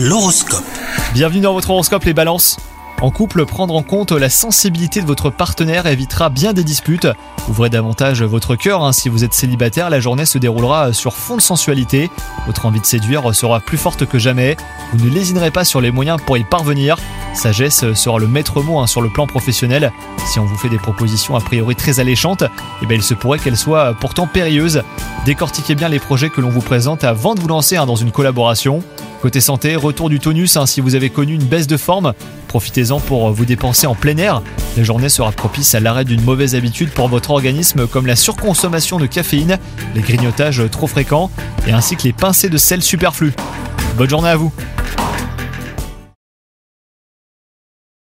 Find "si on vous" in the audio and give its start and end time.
20.26-20.56